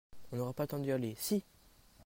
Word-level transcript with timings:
On 0.31 0.37
n'aua 0.37 0.51
pas 0.53 0.63
le 0.63 0.67
temps 0.69 0.79
d'y 0.79 0.91
aller? 0.91 1.13
Si! 1.19 1.43